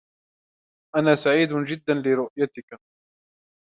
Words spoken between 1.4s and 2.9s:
جداً لرؤيتك.